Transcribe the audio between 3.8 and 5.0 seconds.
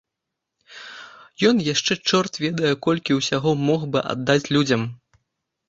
бы аддаць людзям.